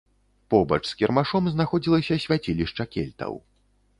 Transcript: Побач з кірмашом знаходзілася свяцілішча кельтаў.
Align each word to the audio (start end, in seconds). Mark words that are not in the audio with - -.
Побач 0.53 0.79
з 0.91 0.95
кірмашом 1.01 1.49
знаходзілася 1.51 2.17
свяцілішча 2.25 2.83
кельтаў. 2.95 3.33